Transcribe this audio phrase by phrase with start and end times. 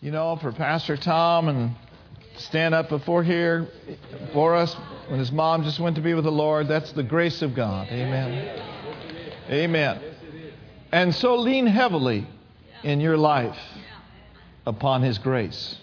[0.00, 1.74] you know, for Pastor Tom and
[2.36, 3.68] stand up before here
[4.32, 4.74] for us
[5.08, 6.68] when his mom just went to be with the Lord.
[6.68, 7.86] That's the grace of God.
[7.88, 8.62] Amen.
[9.50, 10.00] Amen.
[10.90, 12.26] And so lean heavily
[12.82, 13.58] in your life
[14.66, 15.76] upon his grace.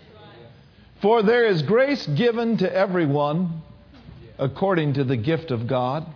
[0.99, 3.61] For there is grace given to everyone
[4.39, 6.07] according to the gift of God.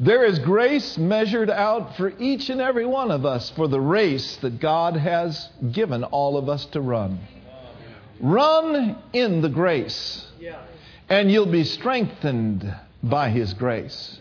[0.00, 4.36] There is grace measured out for each and every one of us for the race
[4.36, 7.18] that God has given all of us to run.
[8.20, 10.24] Run in the grace,
[11.08, 12.72] and you'll be strengthened
[13.02, 14.20] by His grace.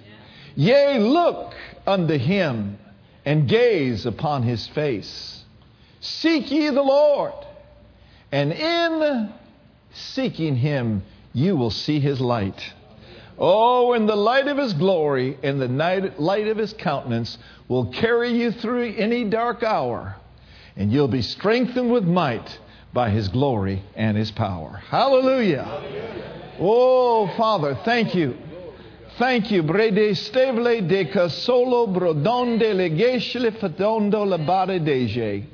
[0.56, 1.54] Yea, look
[1.86, 2.80] unto Him
[3.24, 5.44] and gaze upon His face.
[6.00, 7.34] Seek ye the Lord,
[8.32, 9.32] and in
[9.94, 12.74] seeking Him, you will see His light.
[13.38, 15.68] Oh, and the light of His glory and the
[16.18, 17.38] light of His countenance
[17.68, 20.16] will carry you through any dark hour,
[20.76, 22.60] and you'll be strengthened with might
[22.94, 24.82] by His glory and His power.
[24.90, 25.64] Hallelujah.
[25.64, 26.56] Hallelujah.
[26.60, 28.36] Oh, Father, thank you.
[29.18, 29.64] Thank you.
[29.64, 35.46] Brede stevle de casolo brodonde legeshle fatondo labare deje.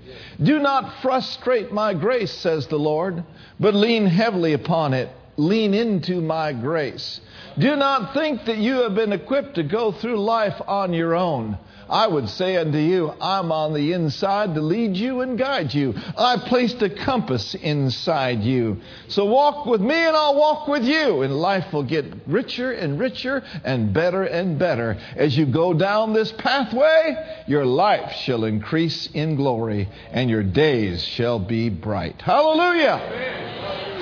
[0.41, 3.23] Do not frustrate my grace, says the Lord,
[3.59, 5.09] but lean heavily upon it.
[5.37, 7.21] Lean into my grace.
[7.59, 11.57] Do not think that you have been equipped to go through life on your own.
[11.89, 15.93] I would say unto you, I'm on the inside to lead you and guide you.
[16.17, 18.81] I placed a compass inside you.
[19.09, 21.21] So walk with me and I'll walk with you.
[21.21, 24.97] And life will get richer and richer and better and better.
[25.15, 31.03] As you go down this pathway, your life shall increase in glory and your days
[31.03, 32.21] shall be bright.
[32.21, 32.97] Hallelujah!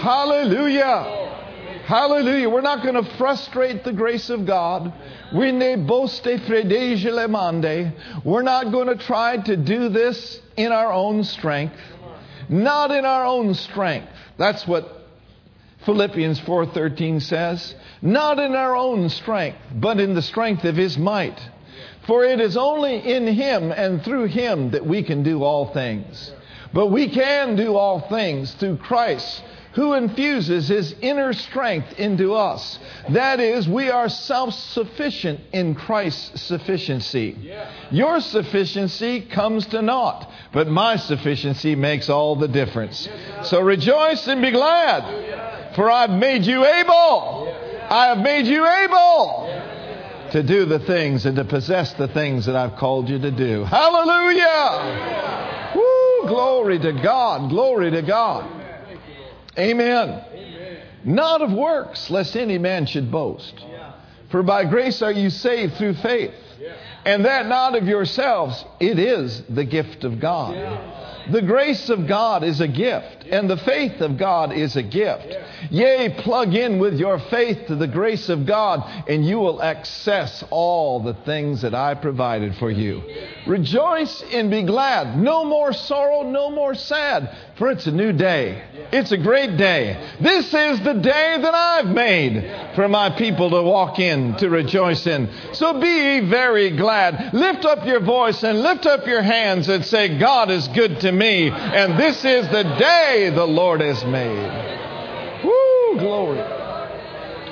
[0.02, 1.21] Hallelujah!
[1.86, 2.50] Hallelujah.
[2.50, 4.94] We're not going to frustrate the grace of God.
[5.34, 5.88] We're not
[8.72, 11.76] going to try to do this in our own strength.
[12.50, 14.10] Not in our own strength.
[14.38, 15.08] That's what
[15.86, 17.76] Philippians 4:13 says.
[18.02, 21.40] Not in our own strength, but in the strength of his might.
[22.08, 26.32] For it is only in him and through him that we can do all things.
[26.74, 29.44] But we can do all things through Christ
[29.74, 32.80] who infuses his inner strength into us.
[33.10, 37.38] That is, we are self sufficient in Christ's sufficiency.
[37.90, 43.08] Your sufficiency comes to naught, but my sufficiency makes all the difference.
[43.44, 47.56] So rejoice and be glad, for I've made you able.
[47.90, 49.48] I have made you able
[50.32, 53.66] to do the things and to possess the things that I've called you to do.
[53.66, 55.74] Hallelujah!
[55.76, 58.61] Woo, glory to God, glory to God.
[59.58, 60.26] Amen.
[60.34, 60.78] Amen.
[61.04, 63.54] Not of works, lest any man should boast.
[63.60, 63.94] Yeah.
[64.30, 66.34] For by grace are you saved through faith.
[66.60, 66.76] Yeah.
[67.06, 70.56] And that not of yourselves, it is the gift of God.
[70.56, 71.02] Yeah.
[71.30, 75.28] The grace of God is a gift, and the faith of God is a gift.
[75.70, 80.44] Yea, plug in with your faith to the grace of God, and you will access
[80.50, 83.04] all the things that I provided for you.
[83.46, 85.18] Rejoice and be glad.
[85.18, 88.60] No more sorrow, no more sad, for it's a new day.
[88.92, 90.16] It's a great day.
[90.20, 95.06] This is the day that I've made for my people to walk in, to rejoice
[95.06, 95.30] in.
[95.54, 97.36] So be very glad.
[97.36, 101.12] Lift up your voice and lift up your hands and say, God is good to
[101.12, 105.44] me, and this is the day the Lord has made.
[105.44, 106.40] Woo, glory.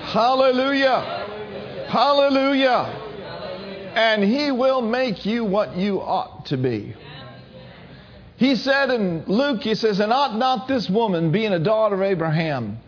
[0.08, 1.86] Hallelujah.
[1.88, 3.91] Hallelujah.
[3.94, 6.96] And He will make you what you ought to be.
[8.39, 12.01] He said in Luke, He says, And ought not this woman, being a daughter of
[12.01, 12.79] Abraham,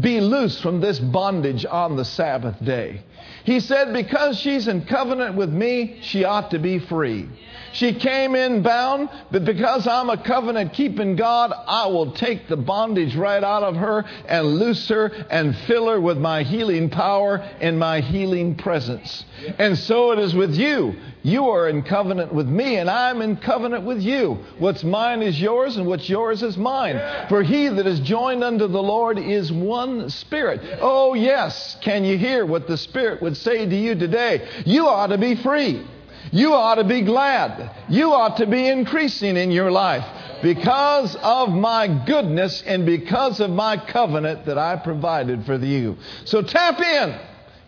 [0.00, 3.02] be loose from this bondage on the Sabbath day?
[3.44, 7.28] He said, Because she's in covenant with me, she ought to be free.
[7.76, 12.56] She came in bound, but because I'm a covenant keeping God, I will take the
[12.56, 17.36] bondage right out of her and loose her and fill her with my healing power
[17.60, 19.26] and my healing presence.
[19.58, 20.96] And so it is with you.
[21.22, 24.38] You are in covenant with me, and I'm in covenant with you.
[24.58, 26.98] What's mine is yours, and what's yours is mine.
[27.28, 30.78] For he that is joined unto the Lord is one spirit.
[30.80, 31.76] Oh, yes.
[31.82, 34.48] Can you hear what the Spirit would say to you today?
[34.64, 35.84] You ought to be free.
[36.32, 37.70] You ought to be glad.
[37.88, 40.04] You ought to be increasing in your life
[40.42, 45.96] because of my goodness and because of my covenant that I provided for you.
[46.24, 47.18] So tap in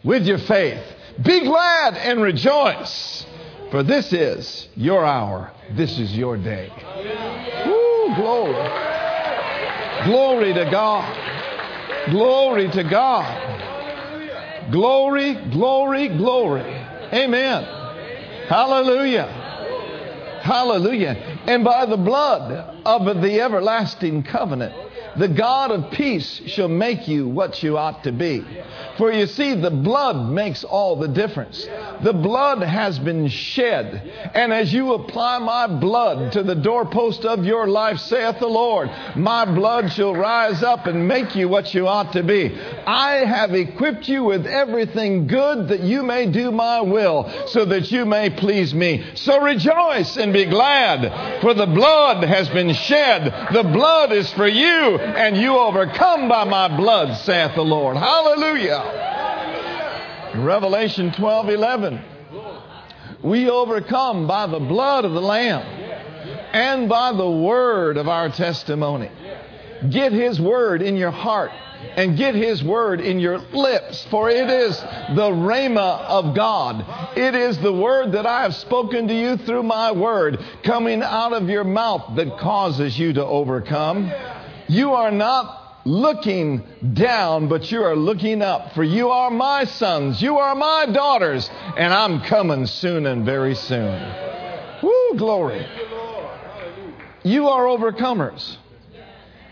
[0.04, 0.82] with your faith.
[1.22, 3.26] Be glad and rejoice,
[3.70, 5.52] for this is your hour.
[5.72, 6.70] This is your day.
[7.66, 8.54] Woo, glory.
[10.04, 12.10] Glory to God.
[12.10, 14.70] Glory to God.
[14.70, 16.62] Glory, glory, glory.
[17.12, 17.77] Amen.
[18.48, 19.26] Hallelujah.
[20.42, 21.40] Hallelujah.
[21.46, 24.74] and by the blood of the everlasting covenant.
[25.18, 28.44] The God of peace shall make you what you ought to be.
[28.96, 31.66] For you see, the blood makes all the difference.
[32.02, 34.30] The blood has been shed.
[34.34, 38.90] And as you apply my blood to the doorpost of your life, saith the Lord,
[39.16, 42.56] my blood shall rise up and make you what you ought to be.
[42.86, 47.90] I have equipped you with everything good that you may do my will, so that
[47.90, 49.04] you may please me.
[49.14, 53.52] So rejoice and be glad, for the blood has been shed.
[53.52, 57.96] The blood is for you and you overcome by my blood, saith the Lord.
[57.96, 59.06] Hallelujah.
[60.36, 62.00] Revelation 12 11.
[63.22, 65.62] We overcome by the blood of the Lamb
[66.52, 69.10] and by the word of our testimony.
[69.90, 71.50] Get His word in your heart
[71.96, 76.84] and get His word in your lips, for it is the Rhema of God.
[77.16, 81.32] It is the word that I have spoken to you through my word coming out
[81.32, 84.12] of your mouth that causes you to overcome.
[84.68, 86.62] You are not looking
[86.92, 88.74] down, but you are looking up.
[88.74, 93.54] For you are my sons, you are my daughters, and I'm coming soon and very
[93.54, 94.14] soon.
[94.82, 95.66] Woo, glory.
[97.22, 98.56] You are overcomers.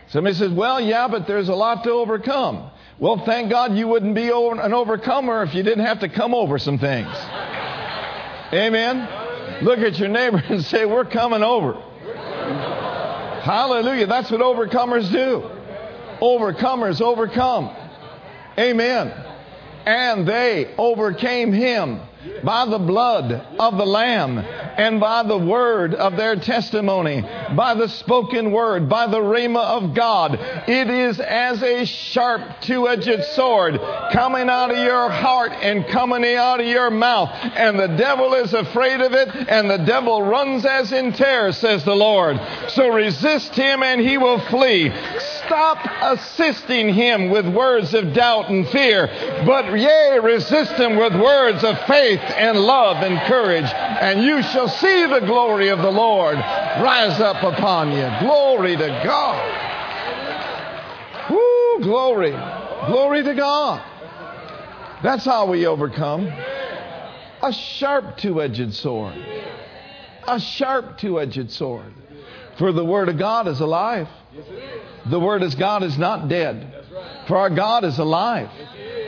[0.09, 2.71] Somebody says, Well, yeah, but there's a lot to overcome.
[2.99, 6.59] Well, thank God you wouldn't be an overcomer if you didn't have to come over
[6.59, 7.15] some things.
[8.53, 9.65] Amen.
[9.65, 11.83] Look at your neighbor and say, We're coming over.
[13.47, 14.09] Hallelujah.
[14.09, 15.49] That's what overcomers do.
[16.21, 17.71] Overcomers overcome.
[18.59, 19.15] Amen.
[19.87, 22.01] And they overcame him
[22.45, 27.23] by the blood of the Lamb and by the word of their testimony,
[27.57, 30.39] by the spoken word, by the rhema of God.
[30.69, 33.81] It is as a sharp two edged sword
[34.13, 37.31] coming out of your heart and coming out of your mouth.
[37.33, 41.85] And the devil is afraid of it, and the devil runs as in terror, says
[41.85, 42.39] the Lord.
[42.69, 44.93] So resist him, and he will flee.
[45.47, 49.07] Stop assisting him with words of doubt and fear,
[49.47, 54.69] but yea, resist him with words of faith and love and courage, and you shall
[54.69, 58.09] see the glory of the Lord rise up upon you.
[58.21, 59.73] Glory to God.
[61.31, 62.33] Woo, glory.
[62.87, 63.83] Glory to God.
[65.03, 66.27] That's how we overcome.
[67.43, 69.15] A sharp two edged sword.
[70.27, 71.93] A sharp two edged sword.
[72.59, 74.09] For the Word of God is alive.
[75.07, 76.73] The Word of God is not dead.
[77.29, 78.49] For our God is alive.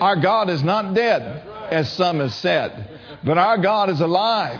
[0.01, 2.98] Our God is not dead, as some have said.
[3.29, 4.59] But our God is alive.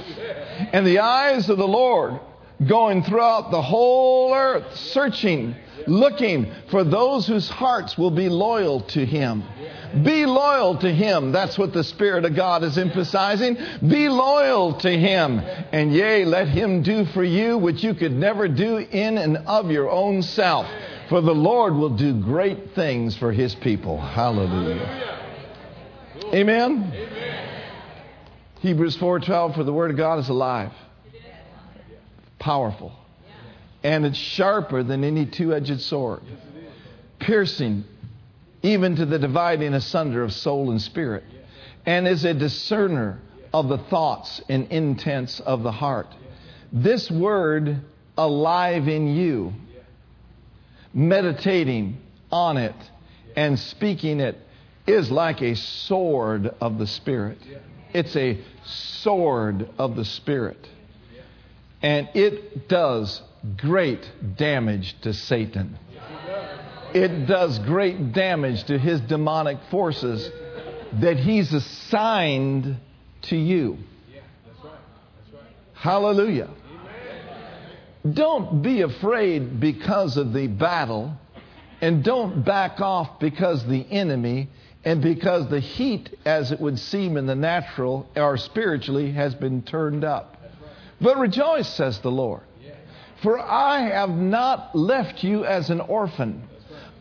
[0.75, 2.21] And the eyes of the Lord
[2.67, 5.57] going throughout the whole earth, searching,
[5.87, 9.43] looking for those whose hearts will be loyal to Him.
[10.03, 11.33] Be loyal to Him.
[11.33, 13.57] That's what the Spirit of God is emphasizing.
[13.89, 15.39] Be loyal to Him.
[15.73, 19.71] And yea, let Him do for you what you could never do in and of
[19.71, 20.67] your own self.
[21.09, 23.99] For the Lord will do great things for His people.
[23.99, 25.15] Hallelujah.
[26.35, 27.48] Amen.
[28.61, 30.73] Hebrews 4:12 for the word of God is alive.
[32.39, 32.93] Powerful.
[33.83, 36.23] And it's sharper than any two-edged sword.
[37.19, 37.85] Piercing
[38.63, 41.25] even to the dividing asunder of soul and spirit.
[41.87, 43.21] And is a discerner
[43.53, 46.09] of the thoughts and intents of the heart.
[46.73, 47.81] This word
[48.17, 49.55] alive in you,
[50.93, 51.99] meditating
[52.31, 52.75] on it
[53.37, 54.37] and speaking it
[54.87, 57.39] is like a sword of the Spirit.
[57.93, 60.69] It's a sword of the Spirit.
[61.83, 63.23] And it does
[63.57, 65.79] great damage to Satan.
[66.95, 70.31] It does great damage to his demonic forces
[71.01, 72.77] that he's assigned
[73.23, 73.79] to you.
[75.75, 76.51] Hallelujah.
[78.11, 81.13] Don't be afraid because of the battle,
[81.81, 84.49] and don't back off because the enemy
[84.89, 89.61] and because the heat, as it would seem in the natural or spiritually, has been
[89.61, 90.43] turned up.
[90.99, 92.41] But rejoice, says the Lord,
[93.23, 96.43] for I have not left you as an orphan.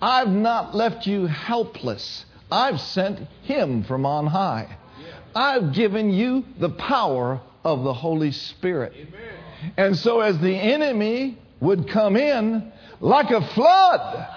[0.02, 2.26] I've not left you helpless.
[2.52, 4.76] I've sent him from on high.
[5.34, 8.96] I've given you the power of the Holy Spirit.
[9.78, 14.28] And so, as the enemy would come in like a flood,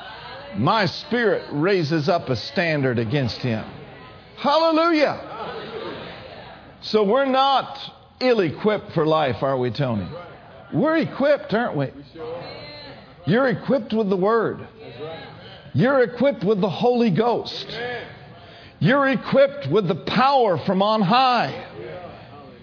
[0.57, 3.64] my spirit raises up a standard against him.
[4.37, 5.26] Hallelujah.
[6.80, 7.78] So we're not
[8.21, 10.09] ill equipped for life, are we, Tony?
[10.73, 11.88] We're equipped, aren't we?
[13.26, 14.66] You're equipped with the Word.
[15.75, 17.78] You're equipped with the Holy Ghost.
[18.78, 21.66] You're equipped with the power from on high.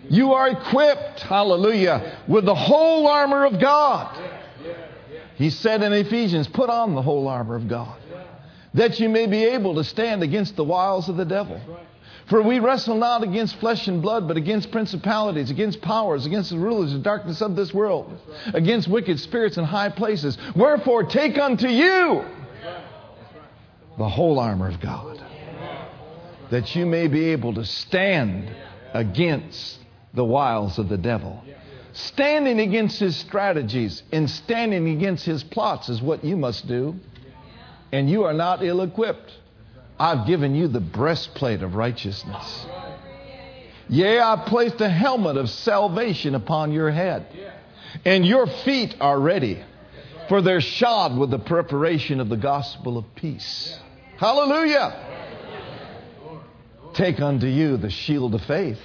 [0.10, 4.18] You are equipped, hallelujah, with the whole armor of God.
[5.38, 7.98] He said in Ephesians, put on the whole armor of God,
[8.74, 11.62] that you may be able to stand against the wiles of the devil.
[12.28, 16.58] For we wrestle not against flesh and blood, but against principalities, against powers, against the
[16.58, 18.20] rulers of darkness of this world,
[18.54, 20.38] against wicked spirits in high places.
[20.56, 22.26] Wherefore, take unto you
[23.98, 25.24] the whole armor of God,
[26.50, 28.52] that you may be able to stand
[28.94, 29.80] against
[30.14, 31.44] the wiles of the devil.
[31.98, 36.96] Standing against his strategies and standing against his plots is what you must do.
[37.92, 39.34] And you are not ill equipped.
[40.00, 42.68] I've given you the breastplate of righteousness.
[43.90, 47.26] Yea, I've placed a helmet of salvation upon your head.
[48.06, 49.64] And your feet are ready,
[50.30, 53.76] for they're shod with the preparation of the gospel of peace.
[54.18, 55.04] Hallelujah.
[56.94, 58.80] Take unto you the shield of faith,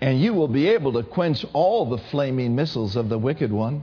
[0.00, 3.82] and you will be able to quench all the flaming missiles of the wicked one.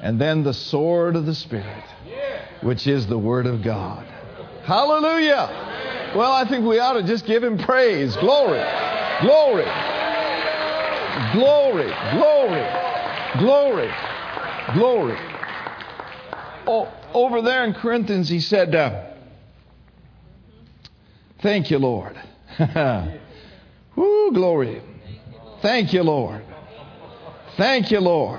[0.00, 1.84] And then the sword of the Spirit,
[2.60, 4.06] which is the Word of God.
[4.64, 6.12] Hallelujah.
[6.14, 8.14] Well, I think we ought to just give him praise.
[8.16, 8.62] Glory.
[9.22, 9.64] Glory.
[11.32, 11.92] Glory.
[12.12, 12.66] Glory.
[13.38, 13.94] Glory.
[14.74, 15.18] Glory.
[16.66, 19.04] Oh, over there in Corinthians, he said, uh,
[21.40, 22.16] Thank you, Lord.
[23.96, 24.82] Woo, glory.
[25.64, 26.44] Thank you, Lord.
[27.56, 28.38] Thank you, Lord.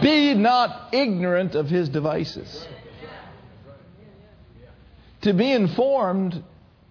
[0.00, 2.64] Be not ignorant of his devices.
[5.22, 6.44] To be informed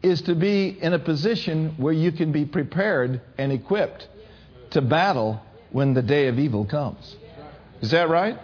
[0.03, 4.09] is to be in a position where you can be prepared and equipped
[4.71, 7.15] to battle when the day of evil comes.
[7.79, 8.37] Is that right?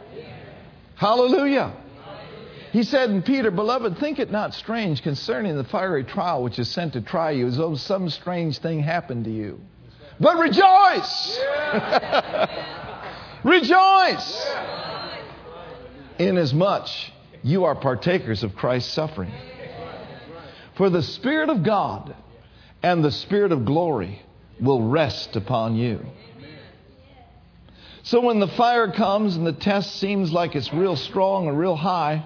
[0.96, 1.74] Hallelujah.
[2.72, 6.70] He said in Peter, Beloved, think it not strange concerning the fiery trial which is
[6.70, 9.60] sent to try you, as though some strange thing happened to you.
[10.19, 11.39] But rejoice!
[13.43, 14.47] rejoice!
[16.19, 16.89] Inasmuch
[17.43, 19.31] you are partakers of Christ's suffering.
[20.75, 22.15] For the Spirit of God
[22.83, 24.21] and the Spirit of glory
[24.59, 26.05] will rest upon you.
[28.03, 31.75] So when the fire comes and the test seems like it's real strong and real
[31.75, 32.25] high,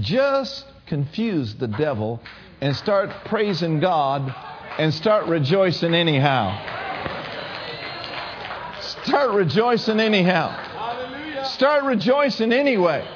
[0.00, 2.20] just confuse the devil
[2.60, 4.34] and start praising God
[4.78, 6.85] and start rejoicing anyhow.
[9.06, 10.48] Start rejoicing anyhow.
[10.48, 11.44] Hallelujah.
[11.46, 13.06] Start rejoicing anyway.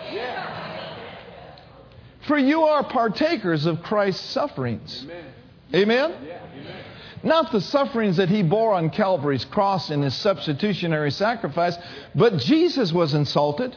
[2.28, 5.04] For you are partakers of Christ's sufferings.
[5.74, 6.14] Amen?
[7.24, 11.76] Not the sufferings that he bore on Calvary's cross in his substitutionary sacrifice,
[12.14, 13.76] but Jesus was insulted.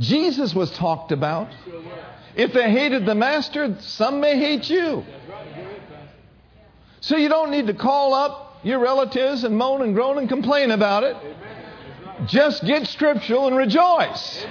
[0.00, 1.48] Jesus was talked about.
[2.34, 5.04] If they hated the master, some may hate you.
[7.00, 10.70] So you don't need to call up your relatives and moan and groan and complain
[10.70, 11.16] about it.
[12.26, 14.46] Just get scriptural and rejoice.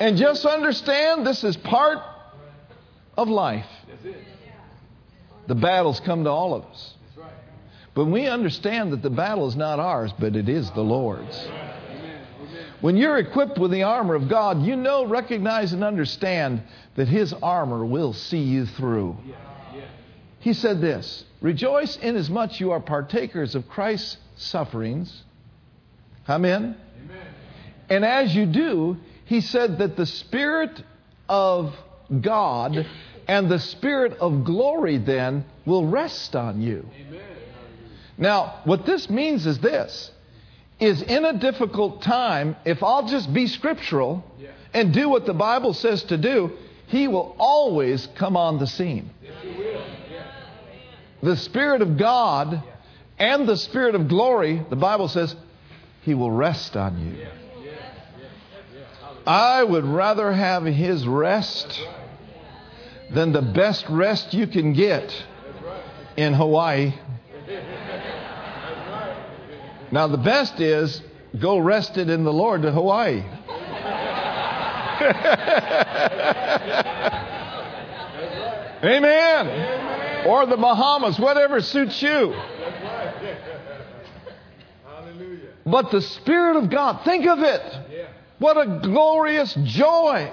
[0.00, 1.98] And just understand this is part
[3.16, 3.66] of life.
[5.46, 6.94] The battles come to all of us.
[7.94, 11.48] But we understand that the battle is not ours, but it is the Lord's.
[12.80, 16.62] When you're equipped with the armor of God, you know, recognize, and understand
[16.94, 19.16] that His armor will see you through.
[20.38, 25.22] He said this Rejoice inasmuch you are partakers of Christ's sufferings.
[26.28, 26.76] Amen?
[27.04, 27.26] Amen.
[27.88, 30.82] And as you do, he said that the Spirit
[31.28, 31.74] of
[32.20, 32.86] God
[33.28, 36.88] and the Spirit of glory then will rest on you.
[37.00, 37.22] Amen.
[38.16, 40.10] Now, what this means is this
[40.80, 44.24] is in a difficult time, if I'll just be scriptural
[44.72, 46.52] and do what the Bible says to do,
[46.86, 49.10] he will always come on the scene.
[49.22, 49.32] Yes.
[51.22, 52.62] The Spirit of God
[53.18, 55.34] and the Spirit of glory, the Bible says,
[56.02, 57.26] he will rest on you.
[59.26, 61.86] I would rather have his rest
[63.10, 65.12] than the best rest you can get
[66.16, 66.94] in Hawaii.
[69.90, 71.02] Now, the best is
[71.38, 73.22] go rest it in the Lord to Hawaii.
[78.84, 79.97] Amen.
[80.26, 82.34] Or the Bahamas, whatever suits you.
[85.64, 88.06] But the Spirit of God, think of it.
[88.38, 90.32] What a glorious joy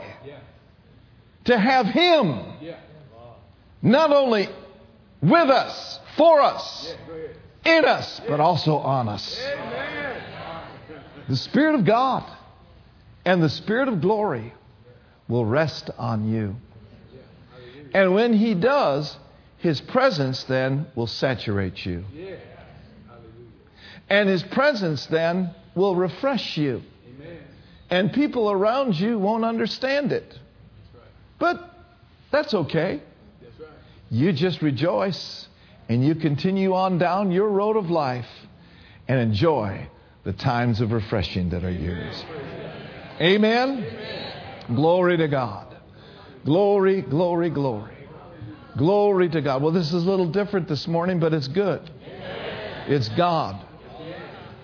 [1.46, 2.40] to have Him
[3.82, 4.50] not only
[5.22, 6.96] with us, for us,
[7.66, 9.44] in us, but also on us.
[11.28, 12.24] The Spirit of God
[13.26, 14.54] and the Spirit of glory
[15.28, 16.56] will rest on you.
[17.94, 19.18] And when He does,
[19.66, 22.06] His presence then will saturate you.
[24.08, 26.84] And his presence then will refresh you.
[27.90, 30.38] And people around you won't understand it.
[31.40, 31.68] But
[32.32, 33.02] that's okay.
[34.12, 35.48] You just rejoice
[35.90, 38.30] and you continue on down your road of life
[39.08, 39.90] and enjoy
[40.26, 42.24] the times of refreshing that are yours.
[43.20, 43.84] Amen.
[44.76, 45.76] Glory to God.
[46.46, 47.95] Glory, glory, glory.
[48.78, 49.62] Glory to God.
[49.62, 51.82] Well, this is a little different this morning, but it's good.
[52.88, 53.66] It's God.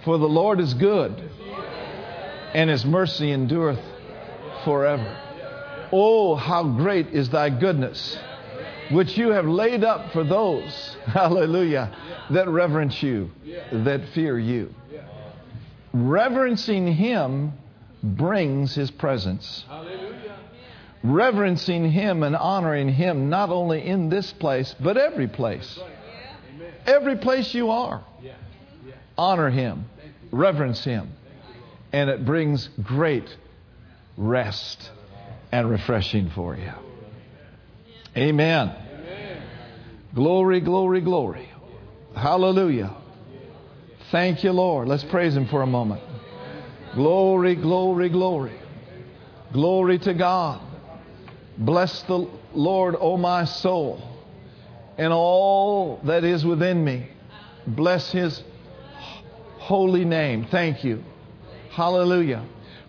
[0.03, 1.29] For the Lord is good,
[2.53, 3.79] and his mercy endureth
[4.65, 5.17] forever.
[5.93, 8.17] Oh, how great is thy goodness,
[8.91, 11.95] which you have laid up for those, hallelujah,
[12.31, 13.31] that reverence you,
[13.71, 14.73] that fear you.
[15.93, 17.53] Reverencing him
[18.03, 19.65] brings his presence.
[21.03, 25.79] Reverencing him and honoring him not only in this place, but every place.
[26.85, 28.03] Every place you are.
[29.17, 29.85] Honor him,
[30.31, 31.11] reverence him,
[31.91, 33.35] and it brings great
[34.17, 34.89] rest
[35.51, 36.71] and refreshing for you.
[38.15, 38.73] Amen.
[40.13, 41.49] Glory, glory, glory.
[42.15, 42.95] Hallelujah.
[44.11, 44.87] Thank you, Lord.
[44.87, 46.01] Let's praise him for a moment.
[46.95, 48.59] Glory, glory, glory.
[49.53, 50.61] Glory to God.
[51.57, 54.01] Bless the Lord, O my soul,
[54.97, 57.07] and all that is within me.
[57.67, 58.43] Bless his
[59.57, 60.47] holy name.
[60.49, 61.03] Thank you.
[61.71, 62.43] Hallelujah.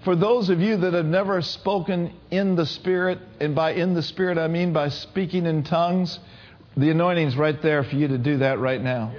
[0.04, 4.02] For those of you that have never spoken in the Spirit, and by in the
[4.02, 6.18] Spirit I mean by speaking in tongues,
[6.76, 9.12] the anointing's right there for you to do that right now.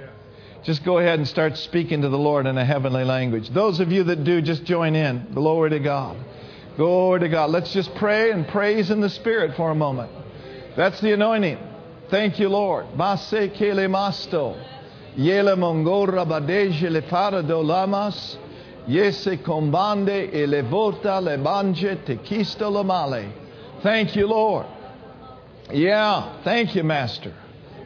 [0.64, 3.50] Just go ahead and start speaking to the Lord in a heavenly language.
[3.50, 5.32] Those of you that do, just join in.
[5.34, 6.16] Glory to God.
[6.76, 7.50] Glory to God.
[7.50, 10.10] Let's just pray and praise in the Spirit for a moment.
[10.76, 11.58] That's the anointing.
[12.10, 12.96] Thank you, Lord.
[12.96, 14.60] Mase kele masto.
[15.16, 18.36] Yele mongora badeje le lamas.
[18.88, 23.32] Yese combande e le vota le bange te kisto le male.
[23.82, 24.66] Thank you, Lord.
[25.72, 26.42] Yeah.
[26.42, 27.32] Thank you, Master.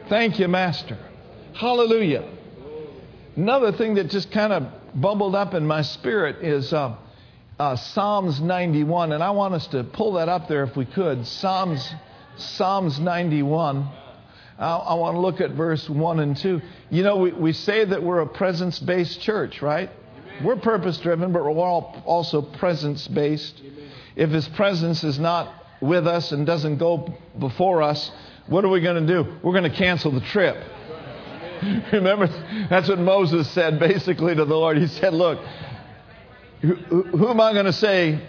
[0.09, 0.97] Thank you, Master.
[1.53, 2.27] Hallelujah.
[3.35, 4.63] Another thing that just kind of
[4.95, 6.95] bubbled up in my spirit is uh,
[7.59, 11.27] uh, Psalms 91, and I want us to pull that up there if we could.
[11.27, 11.93] Psalms,
[12.37, 13.89] Psalms 91.
[14.57, 16.61] I, I want to look at verse 1 and 2.
[16.89, 19.89] You know, we, we say that we're a presence based church, right?
[20.41, 23.61] We're purpose driven, but we're all also presence based.
[24.15, 28.09] If His presence is not with us and doesn't go before us,
[28.47, 29.37] what are we going to do?
[29.43, 30.55] We're going to cancel the trip.
[31.91, 32.27] Remember,
[32.69, 34.77] that's what Moses said basically to the Lord.
[34.77, 35.39] He said, Look,
[36.61, 38.19] who, who am I going to say,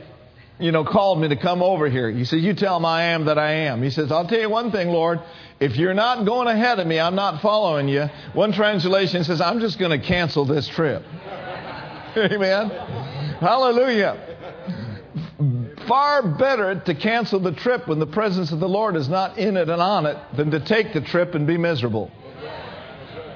[0.58, 2.10] you know, called me to come over here?
[2.10, 3.82] He said, You tell him I am that I am.
[3.82, 5.20] He says, I'll tell you one thing, Lord.
[5.58, 8.08] If you're not going ahead of me, I'm not following you.
[8.32, 11.02] One translation says, I'm just going to cancel this trip.
[12.16, 12.70] Amen.
[13.40, 14.36] Hallelujah.
[15.86, 19.56] Far better to cancel the trip when the presence of the Lord is not in
[19.56, 22.10] it and on it than to take the trip and be miserable.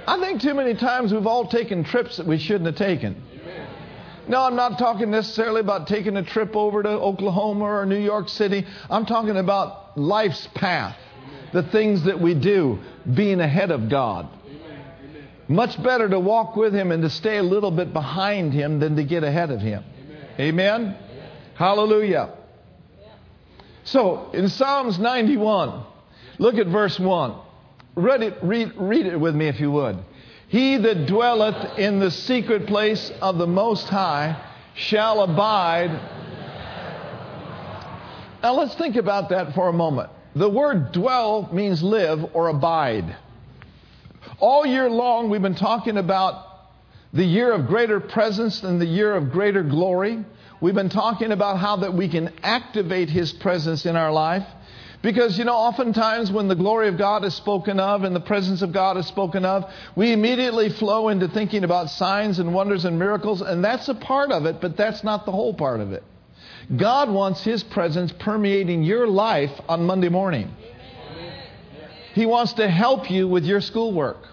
[0.06, 3.22] I think too many times we've all taken trips that we shouldn't have taken.
[4.28, 8.28] No, I'm not talking necessarily about taking a trip over to Oklahoma or New York
[8.28, 8.66] City.
[8.88, 10.96] I'm talking about life's path,
[11.52, 12.78] the things that we do,
[13.12, 14.28] being ahead of God.
[15.46, 18.96] Much better to walk with Him and to stay a little bit behind Him than
[18.96, 19.84] to get ahead of Him.
[20.38, 20.96] Amen?
[21.54, 22.32] Hallelujah.
[23.84, 25.84] So, in Psalms 91,
[26.38, 27.34] look at verse 1.
[27.96, 29.98] Read it, read, read it with me if you would.
[30.48, 34.36] He that dwelleth in the secret place of the Most High
[34.74, 35.90] shall abide.
[38.42, 40.10] Now let's think about that for a moment.
[40.36, 43.16] The word dwell means live or abide.
[44.38, 46.46] All year long, we've been talking about
[47.12, 50.24] the year of greater presence and the year of greater glory.
[50.60, 54.46] We've been talking about how that we can activate His presence in our life.
[55.04, 58.62] Because, you know, oftentimes when the glory of God is spoken of and the presence
[58.62, 62.98] of God is spoken of, we immediately flow into thinking about signs and wonders and
[62.98, 66.02] miracles, and that's a part of it, but that's not the whole part of it.
[66.74, 70.50] God wants His presence permeating your life on Monday morning.
[72.14, 74.26] He wants to help you with your schoolwork.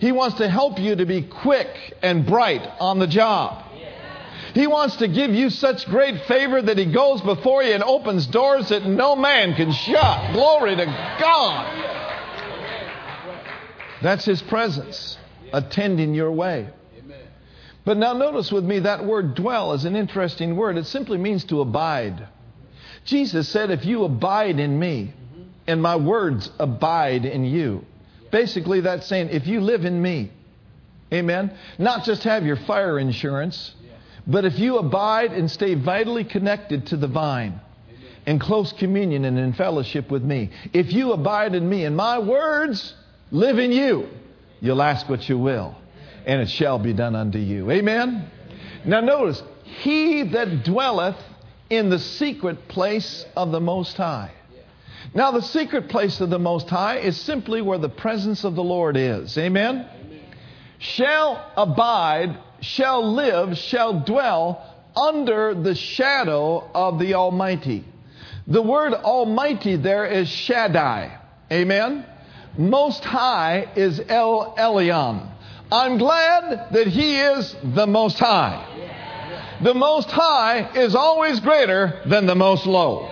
[0.00, 3.69] He wants to help you to be quick and bright on the job.
[4.54, 8.26] He wants to give you such great favor that He goes before you and opens
[8.26, 10.32] doors that no man can shut.
[10.32, 11.86] Glory to God.
[14.02, 15.18] That's His presence
[15.52, 16.68] attending your way.
[17.84, 20.76] But now notice with me that word dwell is an interesting word.
[20.76, 22.28] It simply means to abide.
[23.04, 25.14] Jesus said, If you abide in me,
[25.66, 27.84] and my words abide in you.
[28.30, 30.30] Basically, that's saying, if you live in me,
[31.12, 31.56] Amen.
[31.78, 33.74] Not just have your fire insurance,
[34.26, 37.60] but if you abide and stay vitally connected to the vine,
[38.26, 40.50] in close communion and in fellowship with me.
[40.72, 42.94] If you abide in me and my words
[43.30, 44.08] live in you,
[44.60, 45.74] you'll ask what you will,
[46.26, 47.70] and it shall be done unto you.
[47.70, 48.30] Amen?
[48.84, 51.16] Now, notice, he that dwelleth
[51.68, 54.32] in the secret place of the Most High.
[55.14, 58.62] Now, the secret place of the Most High is simply where the presence of the
[58.62, 59.36] Lord is.
[59.38, 59.86] Amen?
[60.78, 67.84] Shall abide, shall live, shall dwell under the shadow of the Almighty.
[68.46, 71.18] The word Almighty there is Shaddai.
[71.52, 72.04] Amen?
[72.58, 75.28] Most High is El Elyon.
[75.70, 78.66] I'm glad that He is the Most High.
[79.62, 83.08] The Most High is always greater than the Most Low.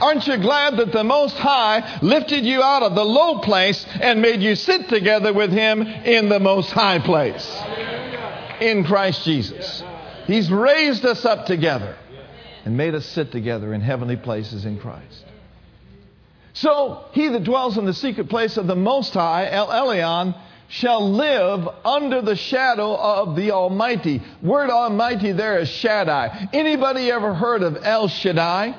[0.00, 4.20] Aren't you glad that the Most High lifted you out of the low place and
[4.20, 7.46] made you sit together with Him in the Most High place?
[8.60, 9.82] In Christ Jesus.
[10.26, 11.96] He's raised us up together
[12.64, 15.24] and made us sit together in heavenly places in Christ.
[16.52, 20.34] So he that dwells in the secret place of the Most High, El Elyon,
[20.68, 24.22] shall live under the shadow of the Almighty.
[24.42, 26.48] Word Almighty there is Shaddai.
[26.52, 28.74] Anybody ever heard of El Shaddai?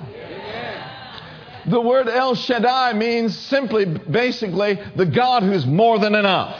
[1.68, 6.58] The word El Shaddai means simply, basically, the God who's more than enough.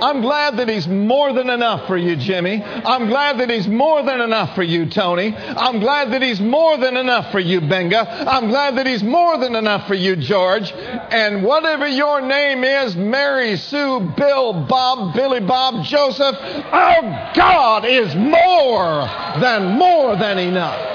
[0.00, 2.62] I'm glad that He's more than enough for you, Jimmy.
[2.62, 5.34] I'm glad that He's more than enough for you, Tony.
[5.36, 8.00] I'm glad that He's more than enough for you, Benga.
[8.28, 10.72] I'm glad that He's more than enough for you, George.
[10.72, 18.14] And whatever your name is, Mary, Sue, Bill, Bob, Billy Bob, Joseph, our God is
[18.14, 19.06] more
[19.40, 20.92] than more than enough.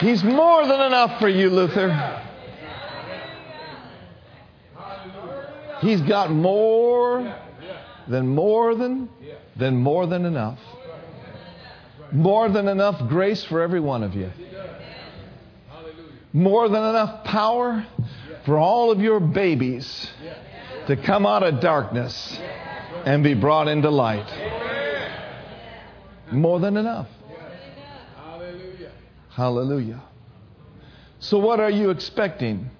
[0.00, 2.21] He's more than enough for you, Luther.
[5.82, 7.36] He's got more
[8.08, 9.08] than more than
[9.56, 10.58] than more than enough.
[12.12, 14.30] More than enough grace for every one of you.
[16.32, 17.86] More than enough power
[18.46, 20.10] for all of your babies
[20.86, 22.38] to come out of darkness
[23.04, 24.28] and be brought into light.
[26.30, 27.08] More than enough.
[29.30, 30.02] Hallelujah.
[31.18, 32.70] So, what are you expecting?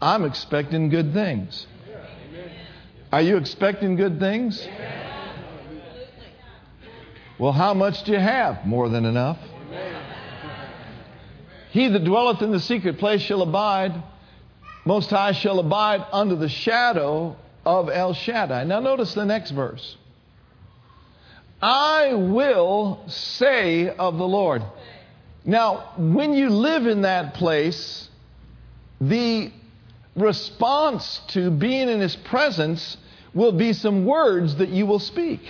[0.00, 1.66] I'm expecting good things.
[3.12, 4.66] Are you expecting good things?
[7.38, 8.64] Well, how much do you have?
[8.66, 9.38] More than enough.
[11.70, 13.92] He that dwelleth in the secret place shall abide,
[14.84, 18.64] Most High shall abide under the shadow of El Shaddai.
[18.64, 19.96] Now, notice the next verse.
[21.60, 24.62] I will say of the Lord.
[25.44, 28.08] Now, when you live in that place,
[29.00, 29.52] the
[30.20, 32.96] response to being in His presence
[33.34, 35.40] will be some words that you will speak.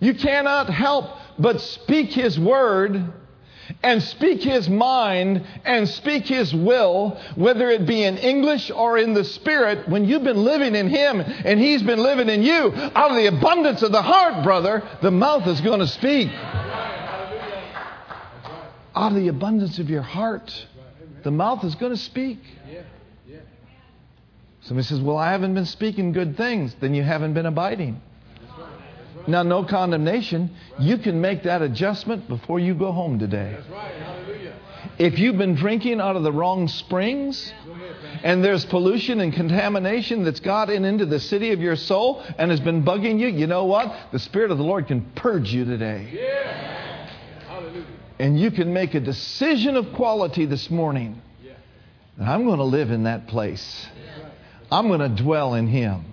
[0.00, 3.12] You cannot help but speak His word
[3.82, 9.14] and speak His mind and speak His will, whether it be in English or in
[9.14, 13.10] the Spirit, when you've been living in Him and He's been living in you, out
[13.10, 16.30] of the abundance of the heart, brother, the mouth is going to speak.
[18.94, 20.66] Out of the abundance of your heart,
[21.22, 22.38] the mouth is going to speak.
[24.72, 26.74] Somebody says, Well, I haven't been speaking good things.
[26.80, 28.00] Then you haven't been abiding.
[29.26, 30.48] Now, no condemnation.
[30.78, 33.58] You can make that adjustment before you go home today.
[34.96, 37.52] If you've been drinking out of the wrong springs,
[38.22, 42.60] and there's pollution and contamination that's gotten into the city of your soul and has
[42.60, 43.94] been bugging you, you know what?
[44.10, 46.08] The Spirit of the Lord can purge you today.
[48.18, 51.20] And you can make a decision of quality this morning.
[52.18, 53.86] I'm going to live in that place.
[54.72, 56.06] I'm going to dwell in him.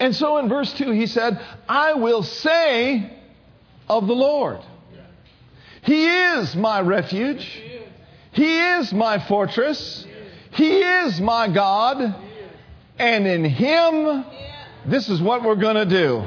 [0.00, 3.12] And so in verse 2, he said, I will say
[3.88, 4.60] of the Lord,
[5.82, 7.62] He is my refuge,
[8.32, 10.04] He is my fortress,
[10.50, 12.16] He is my God,
[12.98, 14.24] and in Him,
[14.86, 16.18] this is what we're going to do.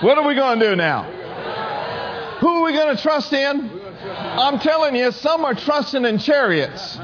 [0.00, 1.02] What are we going to do now?
[2.40, 3.70] Who are we going to trust in?
[4.08, 6.98] I'm telling you, some are trusting in chariots.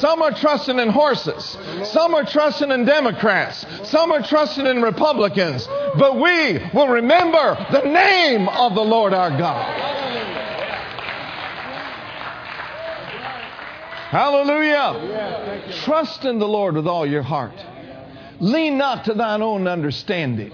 [0.00, 1.56] Some are trusting in horses.
[1.84, 3.66] Some are trusting in Democrats.
[3.84, 5.66] Some are trusting in Republicans.
[5.98, 9.96] But we will remember the name of the Lord our God.
[14.10, 15.72] Hallelujah.
[15.84, 17.54] Trust in the Lord with all your heart.
[18.38, 20.52] Lean not to thine own understanding.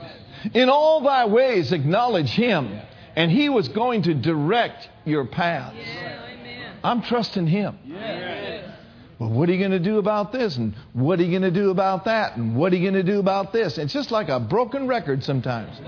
[0.55, 2.81] In all thy ways acknowledge him,
[3.15, 5.77] and he was going to direct your paths.
[6.83, 7.79] I'm trusting him.
[9.23, 10.57] Well, what are you going to do about this?
[10.57, 12.37] And what are you going to do about that?
[12.37, 13.79] And what are you going to do about this?
[13.79, 15.81] It's just like a broken record sometimes.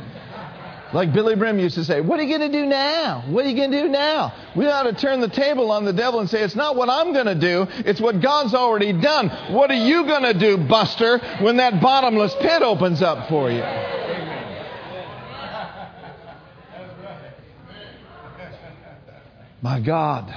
[0.93, 3.25] Like Billye Brim used to say, What are you going to do now?
[3.29, 4.33] What are you going to do now?
[4.55, 7.13] We ought to turn the table on the devil and say, It's not what I'm
[7.13, 9.29] going to do, it's what God's already done.
[9.53, 13.65] What are you going to do, Buster, when that bottomless pit opens up for you?
[19.61, 20.33] My God,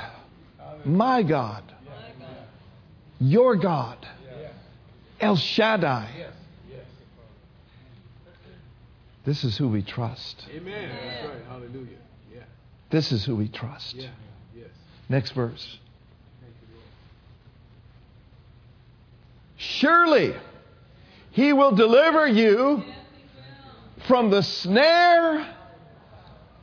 [0.84, 1.62] my God,
[3.20, 3.98] your God,
[5.20, 6.28] El Shaddai.
[9.28, 10.48] This is who we trust.
[10.56, 10.90] Amen.
[10.90, 11.44] That's right.
[11.50, 11.98] Hallelujah.
[12.34, 12.44] Yeah.
[12.90, 13.94] This is who we trust.
[13.94, 14.08] Yeah.
[14.56, 14.70] Yes.
[15.10, 15.80] Next verse.
[19.58, 20.34] Surely
[21.32, 22.86] he will deliver you
[24.08, 25.54] from the snare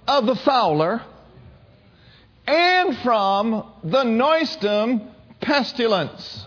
[0.09, 1.03] of the fowler
[2.47, 5.03] and from the noisome
[5.41, 6.44] pestilence.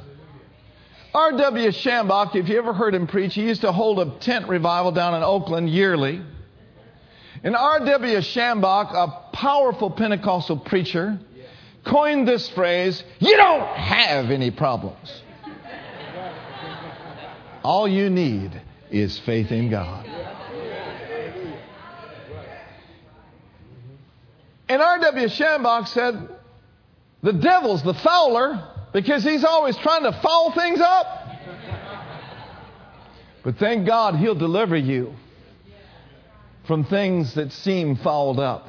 [1.13, 1.69] R.W.
[1.69, 5.15] Schambach, if you ever heard him preach, he used to hold a tent revival down
[5.15, 6.21] in Oakland yearly.
[7.43, 8.17] And R.W.
[8.17, 11.19] Schambach, a powerful Pentecostal preacher,
[11.85, 15.21] coined this phrase You don't have any problems.
[17.63, 20.05] All you need is faith in God.
[24.69, 25.27] And R.W.
[25.27, 26.29] Schambach said,
[27.23, 31.27] The devil's the fowler because he's always trying to foul things up.
[33.43, 35.13] But thank God he'll deliver you
[36.65, 38.67] from things that seem fouled up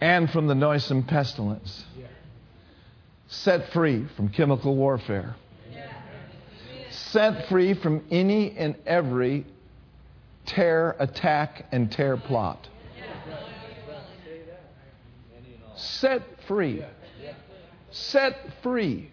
[0.00, 1.84] and from the noisome pestilence.
[3.26, 5.34] Set free from chemical warfare.
[6.90, 9.44] Set free from any and every
[10.46, 12.68] terror attack and terror plot.
[15.74, 16.84] Set free
[17.94, 19.10] set free.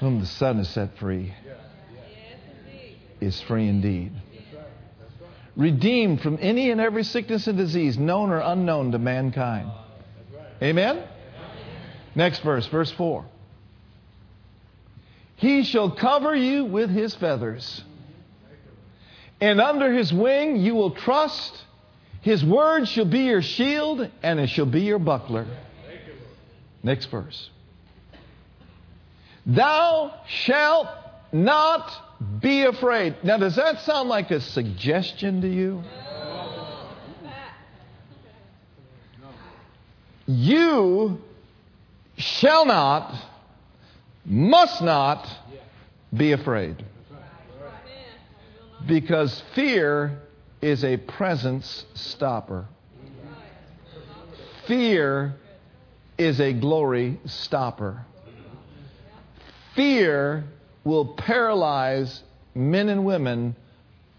[0.00, 1.34] Whom the Son has set free
[3.20, 4.12] is free indeed.
[5.56, 9.70] Redeemed from any and every sickness and disease, known or unknown to mankind.
[10.62, 11.02] Amen?
[12.14, 13.24] Next verse, verse 4.
[15.36, 17.82] He shall cover you with his feathers,
[19.40, 21.64] and under his wing you will trust.
[22.20, 25.46] His word shall be your shield, and it shall be your buckler.
[26.82, 27.50] Next verse.
[29.46, 30.88] Thou shalt
[31.32, 31.90] not
[32.40, 33.16] be afraid.
[33.22, 35.82] Now, does that sound like a suggestion to you?
[40.26, 41.20] You
[42.16, 43.14] shall not,
[44.24, 45.28] must not
[46.14, 46.84] be afraid.
[48.86, 50.20] Because fear
[50.60, 52.66] is a presence stopper.
[54.66, 55.34] Fear
[56.22, 58.04] is a glory stopper.
[59.74, 60.44] Fear
[60.84, 62.22] will paralyze
[62.54, 63.56] men and women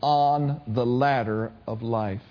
[0.01, 2.21] on the ladder of life.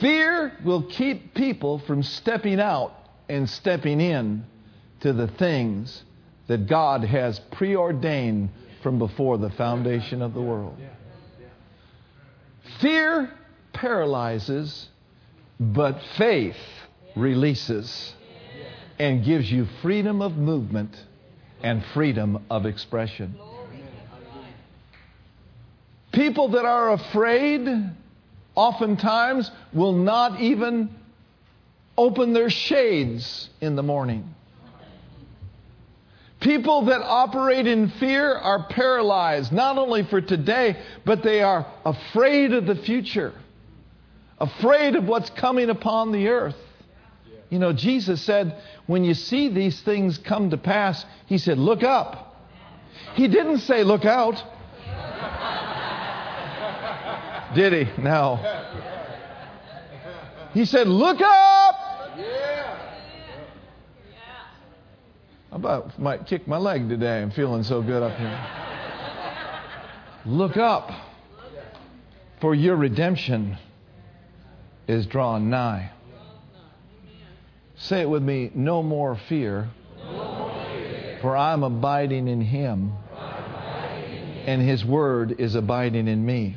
[0.00, 2.92] Fear will keep people from stepping out
[3.28, 4.44] and stepping in
[5.00, 6.02] to the things
[6.46, 8.50] that God has preordained
[8.82, 10.76] from before the foundation of the world.
[12.80, 13.30] Fear
[13.72, 14.88] paralyzes,
[15.60, 16.56] but faith
[17.16, 18.14] releases
[18.98, 20.96] and gives you freedom of movement
[21.62, 23.34] and freedom of expression.
[26.12, 27.68] People that are afraid
[28.54, 30.94] oftentimes will not even
[31.96, 34.34] open their shades in the morning.
[36.40, 42.52] People that operate in fear are paralyzed, not only for today, but they are afraid
[42.52, 43.32] of the future,
[44.38, 46.56] afraid of what's coming upon the earth.
[47.54, 51.84] You know, Jesus said, when you see these things come to pass, He said, look
[51.84, 52.36] up.
[53.14, 54.42] He didn't say, look out.
[57.54, 58.02] Did He?
[58.02, 58.40] No.
[60.52, 61.76] He said, look up.
[65.52, 67.22] I about might kick my leg today.
[67.22, 68.46] I'm feeling so good up here.
[70.26, 70.90] Look up,
[72.40, 73.56] for your redemption
[74.88, 75.92] is drawn nigh.
[77.84, 79.68] Say it with me no more fear,
[81.20, 82.94] for I'm abiding in him,
[84.46, 86.56] and his word is abiding in me.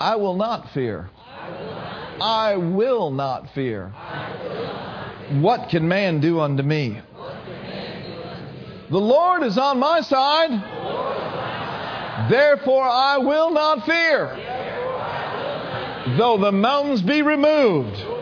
[0.00, 1.10] I will not fear.
[2.22, 3.88] I will not fear.
[5.42, 6.98] What can man do unto me?
[8.88, 10.52] The Lord is on my side.
[12.30, 14.34] Therefore I will not fear.
[16.16, 18.15] Though the mountains be removed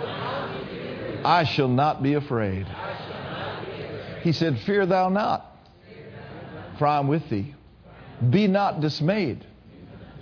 [1.25, 2.67] I shall not be afraid.
[4.23, 5.47] He said, Fear thou not,
[6.79, 7.55] for I am with thee.
[8.31, 9.45] Be not dismayed,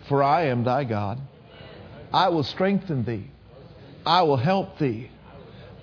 [0.09, 1.21] for I am thy God.
[2.13, 3.31] I will strengthen thee.
[4.05, 5.11] I will help thee.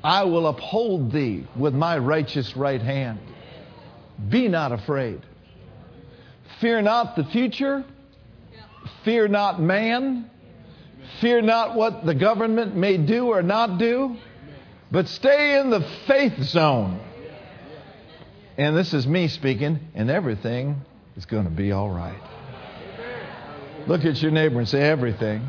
[0.04, 3.20] I will uphold thee with my righteous right hand.
[4.30, 5.22] Be not afraid.
[6.60, 7.86] Fear not the future.
[9.04, 10.30] Fear not man.
[11.22, 14.18] Fear not what the government may do or not do.
[14.92, 17.00] But stay in the faith zone.
[18.58, 20.82] And this is me speaking, and everything
[21.16, 22.20] is going to be all right.
[23.88, 25.42] Look at your neighbor and say, Everything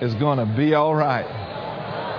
[0.00, 1.26] is going to be all right.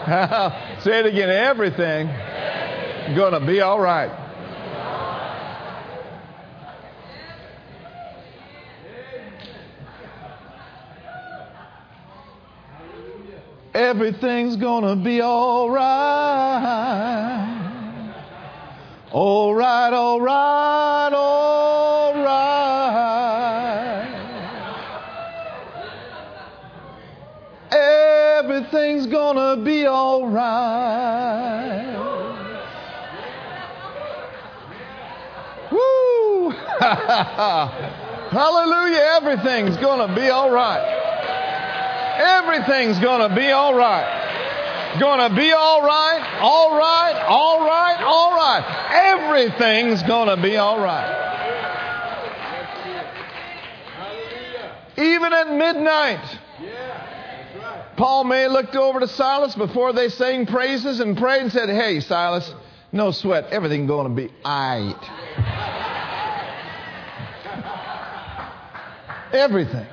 [0.83, 1.29] say it again.
[1.29, 4.22] Everything is going to be all right.
[13.93, 15.83] Everything's gonna be alright.
[19.13, 22.23] Alright, alright, alright.
[27.71, 30.33] Everything's gonna be alright.
[35.71, 36.49] Woo!
[38.31, 41.03] Hallelujah, everything's gonna be alright.
[42.15, 44.99] Everything's going to be all right.
[44.99, 48.63] Going to be all right, all right, all right, all right.
[49.11, 51.31] Everything's going to be all right.
[54.97, 56.39] Even at midnight.
[57.97, 61.99] Paul May looked over to Silas before they sang praises and prayed and said, Hey,
[61.99, 62.51] Silas,
[62.91, 63.45] no sweat.
[63.51, 65.19] Everything's going to be all right.
[69.33, 69.87] Everything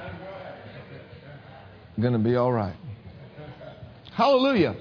[2.01, 2.77] going to be all right.
[4.13, 4.77] Hallelujah.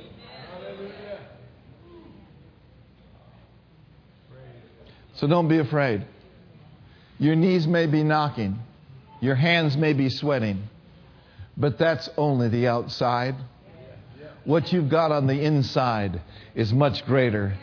[5.15, 6.05] So don't be afraid.
[7.19, 8.57] Your knees may be knocking,
[9.19, 10.63] your hands may be sweating,
[11.57, 13.35] but that's only the outside.
[14.45, 16.21] What you've got on the inside
[16.55, 17.57] is much greater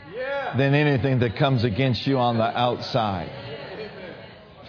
[0.56, 3.30] than anything that comes against you on the outside.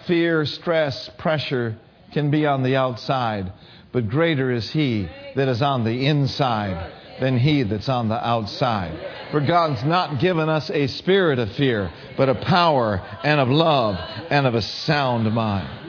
[0.06, 1.76] Fear, stress, pressure
[2.12, 3.52] can be on the outside,
[3.92, 8.92] but greater is he that is on the inside than he that's on the outside.
[9.30, 13.96] For God's not given us a spirit of fear, but a power and of love
[14.30, 15.88] and of a sound mind.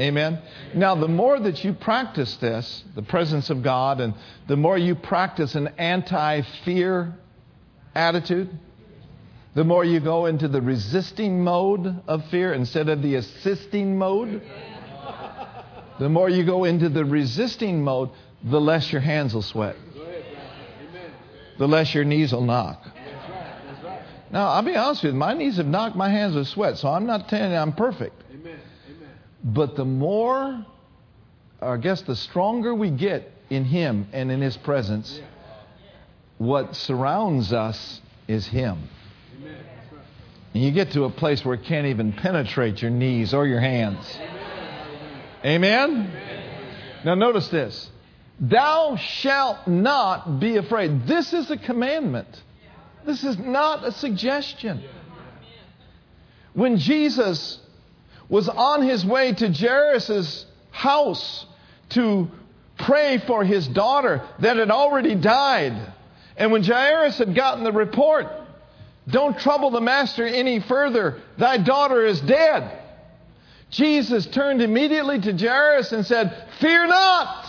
[0.00, 0.38] Amen.
[0.74, 4.14] Now, the more that you practice this, the presence of God, and
[4.48, 7.14] the more you practice an anti fear
[7.94, 8.50] attitude,
[9.54, 14.42] the more you go into the resisting mode of fear instead of the assisting mode.
[16.02, 18.10] The more you go into the resisting mode,
[18.42, 19.76] the less your hands will sweat.
[21.58, 22.84] The less your knees will knock.
[24.32, 26.88] Now, I'll be honest with you, my knees have knocked, my hands have sweat, so
[26.88, 28.20] I'm not telling you I'm perfect.
[29.44, 30.66] But the more,
[31.60, 35.20] or I guess the stronger we get in Him and in His presence,
[36.38, 38.88] what surrounds us is Him.
[40.52, 43.60] And you get to a place where it can't even penetrate your knees or your
[43.60, 44.18] hands.
[45.44, 46.10] Amen?
[47.04, 47.90] Now, notice this.
[48.38, 51.06] Thou shalt not be afraid.
[51.06, 52.42] This is a commandment.
[53.04, 54.82] This is not a suggestion.
[56.54, 57.58] When Jesus
[58.28, 61.46] was on his way to Jairus' house
[61.90, 62.30] to
[62.78, 65.92] pray for his daughter that had already died,
[66.36, 68.26] and when Jairus had gotten the report,
[69.08, 72.81] don't trouble the master any further, thy daughter is dead.
[73.72, 77.46] Jesus turned immediately to Jairus and said, Fear not,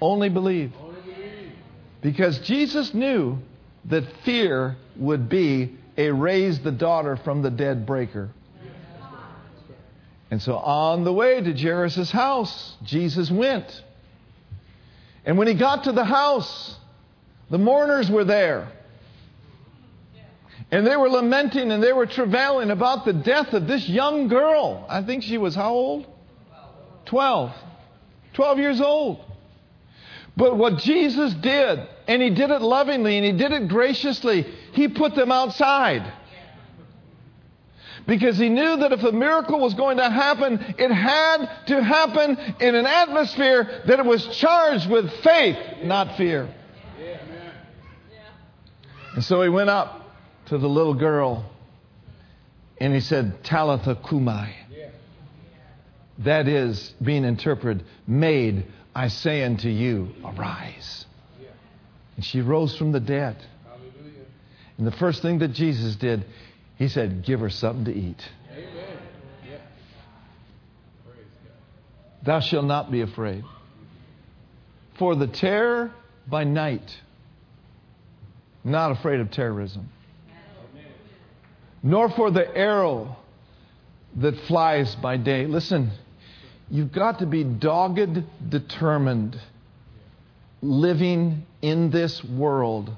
[0.00, 0.72] only believe.
[2.02, 3.38] Because Jesus knew
[3.86, 8.30] that fear would be a raise the daughter from the dead breaker.
[10.30, 13.82] And so on the way to Jairus' house, Jesus went.
[15.24, 16.76] And when he got to the house,
[17.48, 18.68] the mourners were there.
[20.70, 24.84] And they were lamenting and they were travailing about the death of this young girl.
[24.88, 26.06] I think she was how old?
[27.06, 27.52] 12.
[28.34, 29.20] 12 years old.
[30.36, 34.42] But what Jesus did, and he did it lovingly and he did it graciously,
[34.72, 36.12] he put them outside.
[38.06, 42.38] Because he knew that if a miracle was going to happen, it had to happen
[42.60, 46.48] in an atmosphere that it was charged with faith, not fear.
[49.14, 50.05] And so he went up
[50.46, 51.44] to the little girl
[52.78, 54.54] and he said, Talitha Cumi.
[56.20, 61.04] That is being interpreted, Maid, I say unto you, arise.
[62.16, 63.36] And she rose from the dead.
[64.78, 66.24] And the first thing that Jesus did,
[66.76, 68.22] He said, Give her something to eat.
[72.24, 73.44] Thou shalt not be afraid.
[74.98, 75.92] For the terror
[76.26, 76.90] by night,
[78.64, 79.90] not afraid of terrorism,
[81.86, 83.16] nor for the arrow
[84.16, 85.46] that flies by day.
[85.46, 85.92] Listen,
[86.68, 89.38] you've got to be dogged, determined,
[90.60, 92.92] living in this world,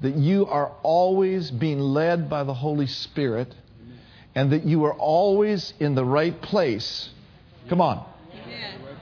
[0.00, 3.52] that you are always being led by the Holy Spirit,
[4.36, 7.08] and that you are always in the right place.
[7.68, 8.06] Come on.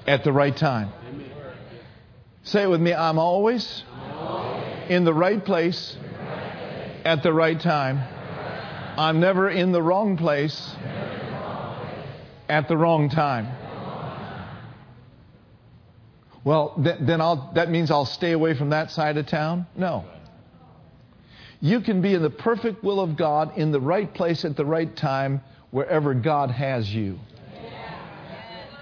[0.07, 0.91] At the right time.
[2.45, 2.95] Say it with me.
[2.95, 3.83] I'm always
[4.89, 5.99] in the right place
[7.05, 8.14] at the right time.
[8.97, 10.75] I'm never in the wrong place
[12.49, 13.49] at the wrong time.
[16.45, 19.67] Well, th- then I'll, that means I'll stay away from that side of town?
[19.77, 20.05] No.
[21.61, 24.67] You can be in the perfect will of God in the right place at the
[24.67, 25.41] right time
[25.71, 27.19] wherever God has you.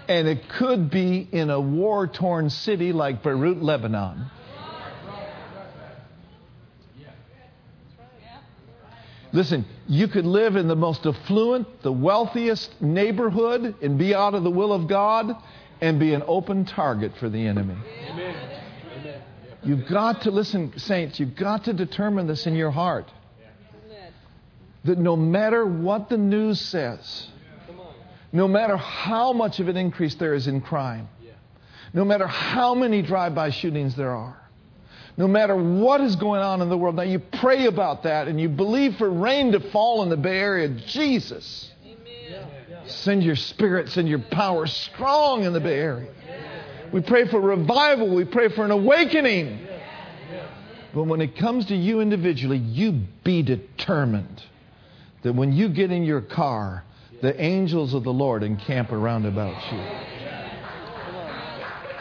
[0.09, 4.27] And it could be in a war torn city like Beirut, Lebanon.
[9.33, 14.43] Listen, you could live in the most affluent, the wealthiest neighborhood and be out of
[14.45, 15.35] the will of God
[15.81, 17.77] and be an open target for the enemy.
[18.11, 18.53] Amen.
[19.65, 23.11] You've got to, listen, saints, you've got to determine this in your heart.
[24.85, 27.29] That no matter what the news says,
[28.33, 31.09] no matter how much of an increase there is in crime,
[31.95, 34.42] no matter how many drive by shootings there are,
[35.17, 36.97] no matter what is going on in the world.
[36.97, 40.39] Now, you pray about that and you believe for rain to fall in the Bay
[40.39, 40.69] Area.
[40.69, 41.71] Jesus,
[42.87, 46.11] send your spirit, send your power strong in the Bay Area.
[46.93, 49.67] We pray for revival, we pray for an awakening.
[50.95, 52.93] But when it comes to you individually, you
[53.25, 54.43] be determined
[55.23, 56.85] that when you get in your car,
[57.23, 60.03] the angels of the Lord encamp around about you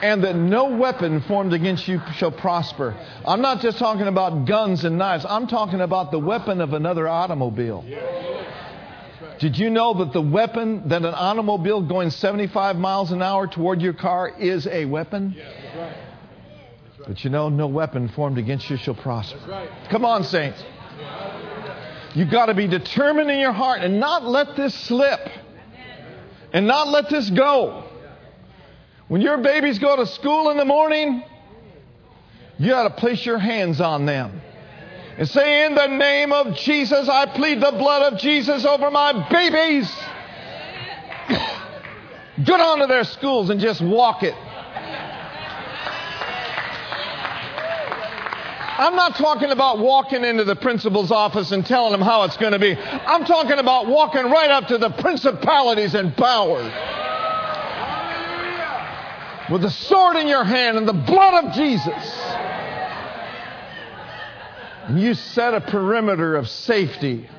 [0.01, 2.95] and that no weapon formed against you shall prosper.
[3.25, 7.07] I'm not just talking about guns and knives, I'm talking about the weapon of another
[7.07, 7.85] automobile.
[9.39, 13.81] Did you know that the weapon that an automobile going 75 miles an hour toward
[13.81, 15.35] your car is a weapon?
[17.07, 19.39] But you know, no weapon formed against you shall prosper.
[19.89, 20.63] Come on, saints.
[22.13, 25.21] You've got to be determined in your heart and not let this slip
[26.53, 27.85] and not let this go.
[29.11, 31.21] When your babies go to school in the morning,
[32.57, 34.39] you got to place your hands on them
[35.17, 39.27] and say, In the name of Jesus, I plead the blood of Jesus over my
[39.29, 39.93] babies.
[42.45, 44.33] Get on to their schools and just walk it.
[48.79, 52.53] I'm not talking about walking into the principal's office and telling him how it's going
[52.53, 52.77] to be.
[52.77, 56.71] I'm talking about walking right up to the principalities and powers
[59.51, 62.21] with the sword in your hand and the blood of Jesus.
[64.87, 67.29] And you set a perimeter of safety,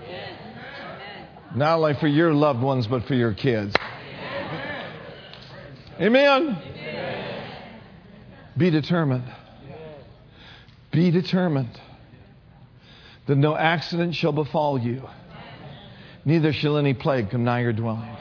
[1.55, 3.75] not only for your loved ones, but for your kids.
[5.99, 6.59] Amen.
[8.59, 9.25] Be determined.
[10.93, 11.81] Be determined
[13.27, 15.09] that no accident shall befall you,
[16.27, 18.17] neither shall any plague come nigh your dwelling.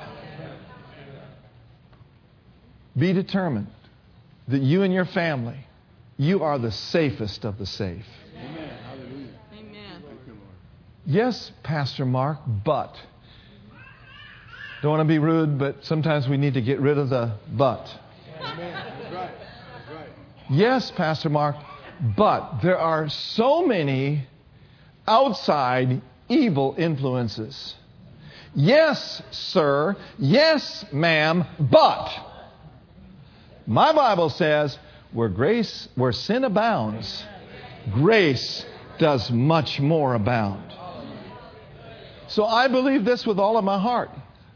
[2.98, 3.68] Be determined
[4.52, 5.66] that you and your family,
[6.18, 8.06] you are the safest of the safe.
[8.38, 8.70] Amen.
[8.84, 9.28] Hallelujah.
[9.54, 10.04] Amen.
[10.06, 10.56] Thank you, Lord.
[11.06, 12.96] Yes, Pastor Mark, but.
[14.82, 17.86] Don't want to be rude, but sometimes we need to get rid of the but.
[18.40, 18.72] That's right.
[19.12, 20.10] That's right.
[20.50, 21.56] Yes, Pastor Mark,
[22.18, 24.28] but there are so many
[25.08, 27.76] outside evil influences.
[28.54, 29.96] Yes, sir.
[30.18, 32.31] Yes, ma'am, but.
[33.72, 34.78] My Bible says,
[35.14, 37.26] where grace, where sin abounds,
[37.94, 38.66] grace
[39.00, 40.74] does much more abound.
[42.28, 44.10] So I believe this with all of my heart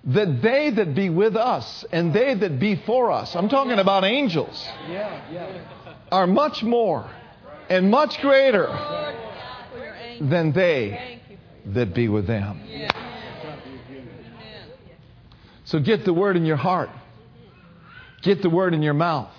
[0.03, 4.03] that they that be with us and they that be for us, I'm talking about
[4.03, 4.67] angels,
[6.11, 7.09] are much more
[7.69, 8.67] and much greater
[10.19, 11.21] than they
[11.67, 12.61] that be with them.
[15.63, 16.89] So get the word in your heart,
[18.25, 19.31] get the word in your mouth.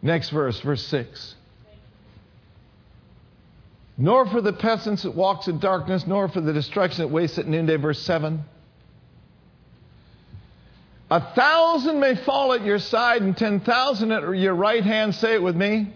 [0.00, 1.34] Next verse, verse 6.
[3.98, 7.46] Nor for the pestilence that walks in darkness, nor for the destruction that wastes at
[7.46, 8.42] noonday, verse 7.
[11.10, 15.14] A thousand may fall at your side and ten thousand at your right hand.
[15.14, 15.92] Say it with me.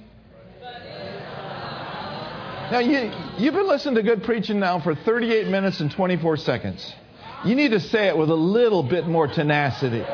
[2.71, 6.95] Now, you, you've been listening to good preaching now for 38 minutes and 24 seconds.
[7.45, 10.05] You need to say it with a little bit more tenacity.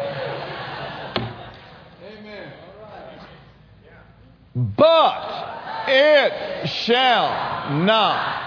[4.56, 8.44] But it shall not.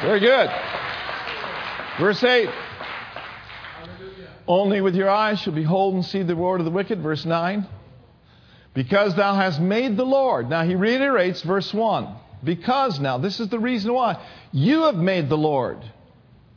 [0.00, 0.50] Very good.
[2.00, 2.48] Verse 8.
[4.46, 7.02] Only with your eyes shall behold and see the reward of the wicked.
[7.02, 7.66] Verse 9.
[8.72, 10.48] Because thou hast made the Lord.
[10.48, 12.08] Now he reiterates verse 1.
[12.42, 14.24] Because now, this is the reason why.
[14.52, 15.78] You have made the Lord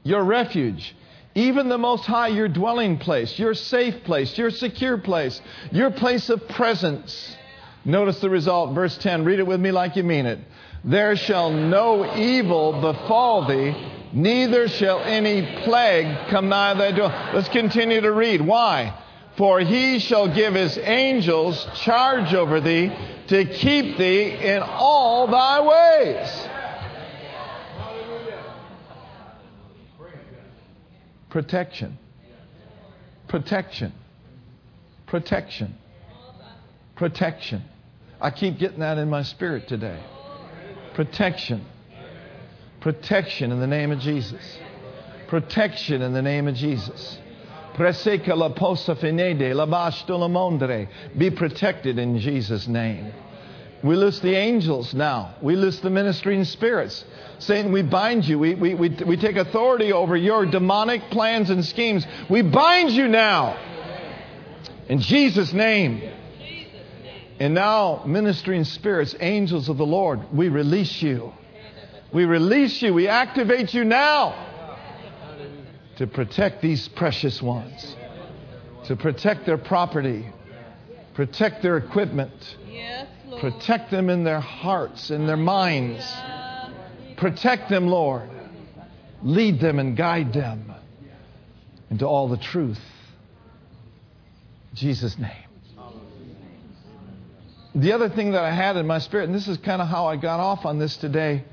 [0.04, 0.96] your refuge,
[1.36, 6.30] even the Most High, your dwelling place, your safe place, your secure place, your place
[6.30, 7.38] of presence.
[7.86, 9.24] Notice the result, verse 10.
[9.24, 10.40] Read it with me like you mean it.
[10.84, 13.76] There shall no evil befall thee,
[14.14, 17.10] neither shall any plague come nigh thy door.
[17.34, 18.42] Let's continue to read.
[18.42, 18.98] Why?
[19.38, 22.92] For he shall give his angels charge over thee
[23.28, 26.48] to keep thee in all thy ways.
[31.32, 31.98] Protection.
[33.30, 33.94] Protection.
[35.08, 35.76] Protection.
[36.96, 37.64] Protection.
[38.20, 40.00] I keep getting that in my spirit today.
[40.94, 41.66] Protection.
[42.82, 44.60] Protection in the name of Jesus.
[45.28, 47.18] Protection in the name of Jesus.
[51.18, 53.14] Be protected in Jesus' name.
[53.84, 55.36] We list the angels now.
[55.42, 57.04] We list the ministering spirits.
[57.40, 58.38] Satan, we bind you.
[58.38, 62.06] We, we, we, we take authority over your demonic plans and schemes.
[62.30, 63.58] We bind you now.
[64.88, 66.02] In Jesus' name.
[67.40, 71.34] And now, ministering spirits, angels of the Lord, we release you.
[72.14, 72.94] We release you.
[72.94, 74.48] We activate you now
[75.98, 77.96] to protect these precious ones,
[78.86, 80.28] to protect their property,
[81.16, 82.32] protect their equipment,
[82.70, 83.08] Yes.
[83.42, 86.08] Protect them in their hearts, in their minds.
[87.18, 88.30] Protect them, Lord.
[89.24, 90.72] Lead them and guide them
[91.90, 92.80] into all the truth.
[94.70, 95.32] In Jesus' name.
[97.74, 100.06] The other thing that I had in my spirit, and this is kind of how
[100.06, 101.44] I got off on this today,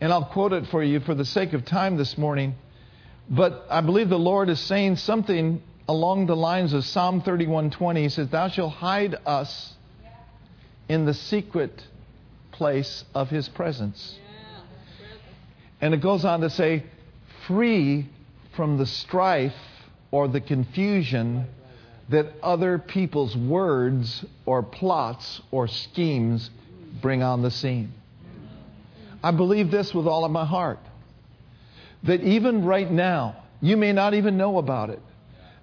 [0.00, 2.54] and I'll quote it for you for the sake of time this morning.
[3.28, 8.02] But I believe the Lord is saying something along the lines of Psalm 31:20.
[8.02, 9.74] He says, "Thou shalt hide us
[10.90, 11.84] in the secret
[12.50, 14.18] place of His presence."
[15.80, 16.82] And it goes on to say,
[17.46, 18.06] "Free
[18.56, 19.54] from the strife
[20.10, 21.46] or the confusion
[22.08, 26.50] that other people's words or plots or schemes
[27.00, 27.92] bring on the scene."
[29.22, 30.80] I believe this with all of my heart
[32.02, 35.02] that even right now, you may not even know about it,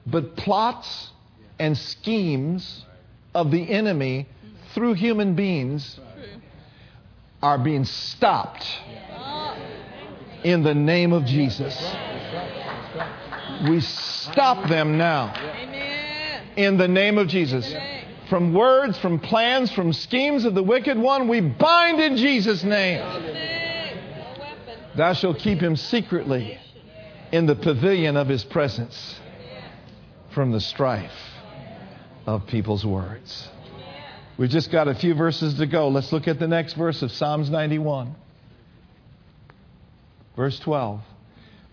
[0.05, 1.11] but plots
[1.59, 2.85] and schemes
[3.35, 4.25] of the enemy
[4.77, 5.99] through human beings
[7.41, 8.63] are being stopped
[10.43, 11.75] in the name of Jesus.
[13.67, 15.33] We stop them now
[16.55, 17.73] in the name of Jesus.
[18.29, 23.01] From words, from plans, from schemes of the wicked one, we bind in Jesus' name.
[24.95, 26.59] Thou shalt keep him secretly
[27.31, 29.19] in the pavilion of his presence
[30.35, 31.19] from the strife
[32.27, 33.49] of people's words.
[34.37, 35.87] We've just got a few verses to go.
[35.87, 38.15] Let's look at the next verse of Psalms 91.
[40.35, 41.01] Verse 12.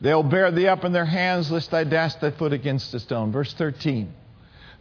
[0.01, 3.33] They'll bear thee up in their hands, lest I dash thy foot against a stone.
[3.33, 4.13] Verse 13.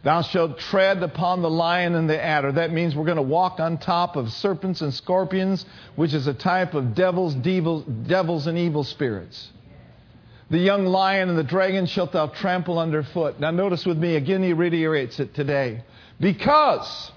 [0.02, 2.52] Thou shalt tread upon the lion and the adder.
[2.52, 5.64] That means we're going to walk on top of serpents and scorpions,
[5.96, 9.50] which is a type of devils, devil, devils and evil spirits.
[10.50, 13.40] The young lion and the dragon shalt thou trample underfoot.
[13.40, 15.82] Now, notice with me, again, he reiterates it today.
[16.20, 17.10] Because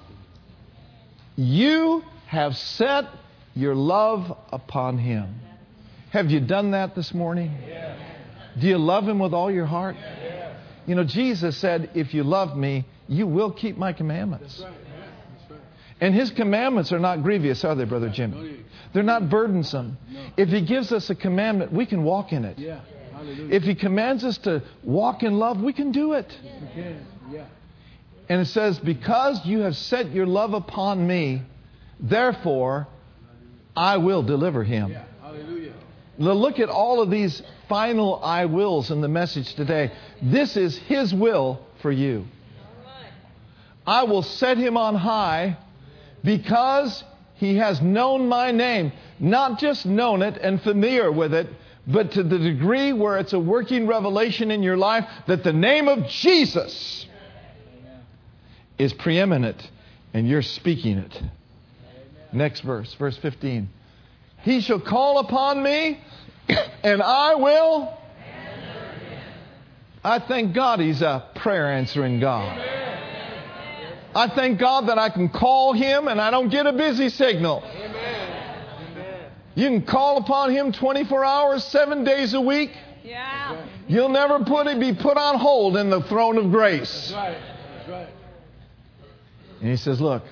[1.37, 3.05] you have set
[3.55, 5.35] your love upon him.
[6.11, 7.55] Have you done that this morning?
[8.59, 9.95] Do you love him with all your heart?
[10.85, 14.63] You know, Jesus said, If you love me, you will keep my commandments.
[15.99, 18.63] And his commandments are not grievous, are they, Brother Jimmy?
[18.93, 19.97] They're not burdensome.
[20.37, 22.57] If he gives us a commandment, we can walk in it.
[22.57, 22.81] Yeah.
[23.51, 26.31] If he commands us to walk in love, we can do it.
[27.31, 27.45] Yeah.
[28.29, 31.43] And it says, Because you have set your love upon me,
[31.99, 32.87] therefore
[33.75, 34.91] I will deliver him.
[34.91, 35.03] Yeah.
[35.21, 35.73] Hallelujah.
[36.17, 39.91] Now look at all of these final I wills in the message today.
[40.21, 42.25] This is his will for you.
[43.85, 45.57] I will set him on high
[46.23, 47.03] because
[47.35, 48.91] he has known my name.
[49.19, 51.47] Not just known it and familiar with it,
[51.87, 55.87] but to the degree where it's a working revelation in your life that the name
[55.87, 57.06] of Jesus
[58.77, 59.69] is preeminent
[60.13, 61.21] and you're speaking it.
[62.33, 63.69] Next verse, verse 15.
[64.43, 65.99] He shall call upon me,
[66.83, 67.97] and I will.
[70.03, 72.57] I thank God He's a prayer answering God.
[74.15, 77.63] I thank God that I can call Him and I don't get a busy signal.
[79.55, 82.71] You can call upon Him 24 hours, seven days a week.
[83.03, 83.65] Yeah.
[83.87, 87.09] You'll never put it, be put on hold in the throne of grace.
[87.09, 87.37] That's right.
[87.77, 88.07] That's right.
[89.61, 90.23] And He says, Look,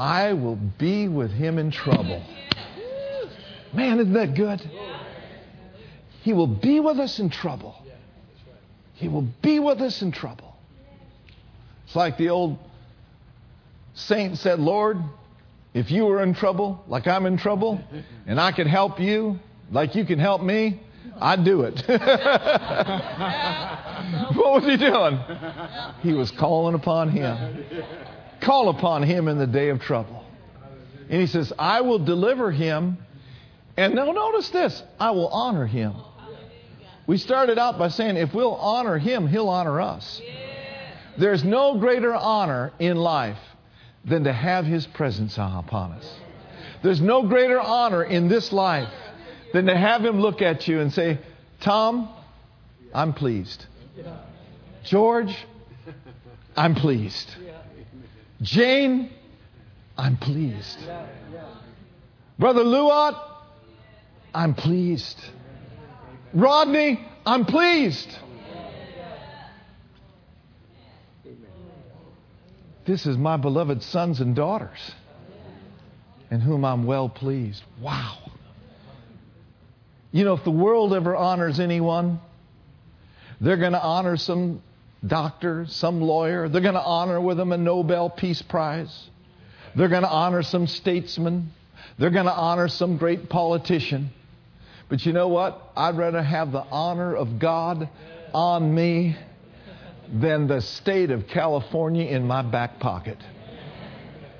[0.00, 2.22] I will be with him in trouble.
[3.74, 4.62] Man, isn't that good?
[6.22, 7.74] He will be with us in trouble.
[8.94, 10.56] He will be with us in trouble.
[11.84, 12.58] It's like the old
[13.92, 14.96] saint said, Lord,
[15.74, 17.80] if you were in trouble, like I'm in trouble,
[18.26, 19.38] and I could help you,
[19.70, 20.80] like you can help me,
[21.20, 21.82] I'd do it.
[24.36, 25.18] what was he doing?
[26.02, 27.64] He was calling upon him.
[28.40, 30.24] Call upon him in the day of trouble.
[31.08, 32.98] And he says, I will deliver him.
[33.76, 35.94] And now notice this I will honor him.
[37.06, 40.22] We started out by saying, if we'll honor him, he'll honor us.
[41.18, 43.38] There's no greater honor in life
[44.04, 46.14] than to have his presence upon us.
[46.82, 48.88] There's no greater honor in this life
[49.52, 51.18] than to have him look at you and say,
[51.60, 52.08] Tom,
[52.94, 53.66] I'm pleased.
[54.84, 55.34] George,
[56.56, 57.30] I'm pleased.
[58.42, 59.10] Jane,
[59.96, 60.78] I'm pleased.
[62.38, 63.16] Brother Luot,
[64.32, 65.18] I'm pleased.
[66.32, 68.16] Rodney, I'm pleased.
[72.86, 74.92] This is my beloved sons and daughters
[76.30, 77.62] in whom I'm well pleased.
[77.80, 78.29] Wow.
[80.12, 82.20] You know, if the world ever honors anyone,
[83.40, 84.62] they're going to honor some
[85.06, 86.48] doctor, some lawyer.
[86.48, 89.08] They're going to honor with them a Nobel Peace Prize.
[89.76, 91.52] They're going to honor some statesman.
[91.98, 94.10] They're going to honor some great politician.
[94.88, 95.70] But you know what?
[95.76, 97.88] I'd rather have the honor of God
[98.34, 99.16] on me
[100.12, 103.18] than the state of California in my back pocket.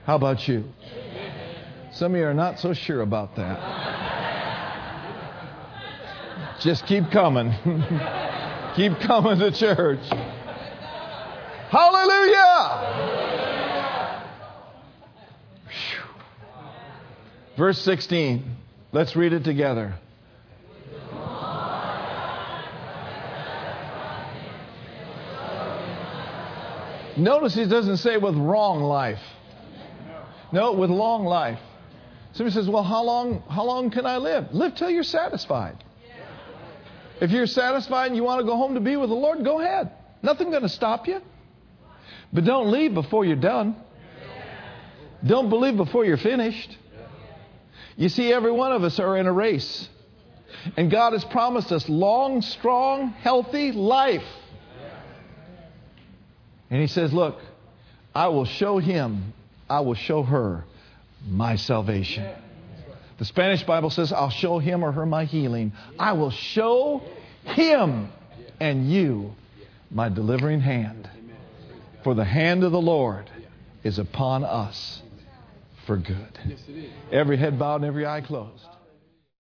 [0.04, 0.64] How about you?
[1.92, 3.89] Some of you are not so sure about that.
[6.60, 7.52] Just keep coming.
[8.76, 10.06] keep coming to church.
[11.70, 13.00] Hallelujah!
[17.56, 18.56] Verse 16.
[18.92, 19.94] Let's read it together.
[27.16, 29.20] Notice he doesn't say with wrong life.
[30.52, 31.58] No, with long life.
[32.32, 34.52] Somebody says, Well, how long, how long can I live?
[34.52, 35.82] Live till you're satisfied.
[37.20, 39.60] If you're satisfied and you want to go home to be with the Lord, go
[39.60, 39.92] ahead.
[40.22, 41.20] Nothing's going to stop you.
[42.32, 43.76] But don't leave before you're done.
[45.26, 46.76] Don't believe before you're finished.
[47.96, 49.88] You see, every one of us are in a race.
[50.76, 54.24] And God has promised us long, strong, healthy life.
[56.70, 57.40] And He says, Look,
[58.14, 59.32] I will show him,
[59.68, 60.64] I will show her
[61.28, 62.28] my salvation.
[63.20, 65.72] The Spanish Bible says, I'll show him or her my healing.
[65.98, 67.02] I will show
[67.44, 68.08] him
[68.58, 69.34] and you
[69.90, 71.06] my delivering hand.
[72.02, 73.28] For the hand of the Lord
[73.84, 75.02] is upon us
[75.84, 76.38] for good.
[77.12, 78.64] Every head bowed and every eye closed.